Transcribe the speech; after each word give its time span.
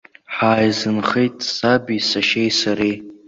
Ҳааизынхеит 0.35 1.35
саби, 1.55 2.05
сашьеи, 2.09 2.49
сареи. 2.59 2.95